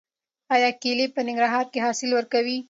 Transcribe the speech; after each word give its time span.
آیا 0.53 0.69
کیلې 0.81 1.05
په 1.15 1.21
ننګرهار 1.27 1.65
کې 1.71 1.79
حاصل 1.85 2.09
ورکوي؟ 2.13 2.57